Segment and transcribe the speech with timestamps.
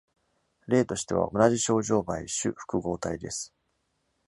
[0.65, 3.53] 例としては、「オナジショウジョウバエ」種複合体です。